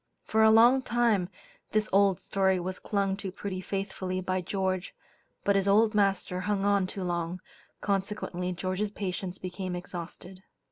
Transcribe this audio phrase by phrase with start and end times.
[0.23, 1.29] For a long time
[1.73, 4.95] this old story was clung to pretty faithfully by George,
[5.43, 7.39] but his "old master hung on too long,"
[7.81, 10.41] consequently George's patience became exhausted.